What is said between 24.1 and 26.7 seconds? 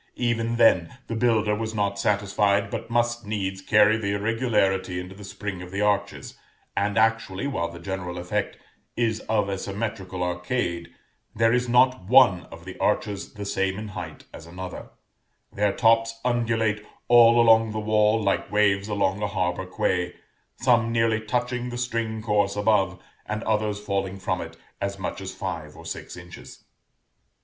from it as much as five or six inches.